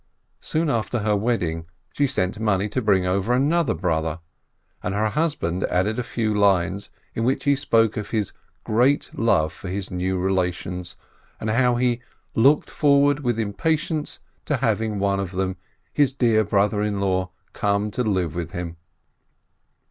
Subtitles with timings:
[0.39, 4.19] Soon after her wedding, she sent money to bring over another brother,
[4.81, 8.33] and her hus band added a few lines, in which he spoke of "his
[8.63, 10.95] great love for his new relations,"
[11.39, 12.01] and how he
[12.33, 15.55] "looked forward with impatience to having one of them,
[15.93, 18.77] his dear brother in law, come to live with him."